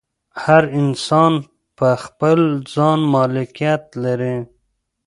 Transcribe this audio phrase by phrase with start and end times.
[0.43, 1.33] هر انسان
[1.77, 2.39] پر خپل
[2.73, 4.35] ځان مالکیت لري.